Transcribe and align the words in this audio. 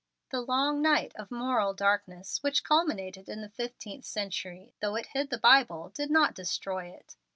The 0.31 0.41
long 0.41 0.81
night 0.81 1.15
of 1.15 1.29
moral 1.29 1.75
darkness 1.75 2.41
which 2.41 2.63
culminated 2.63 3.29
in 3.29 3.41
the 3.41 3.49
fifteenth 3.49 4.03
century, 4.03 4.73
though 4.81 4.95
it 4.95 5.09
hid 5.13 5.29
the 5.29 5.37
Bible, 5.37 5.89
did 5.93 6.09
not 6.09 6.33
destroy 6.33 6.87
it. 6.87 7.17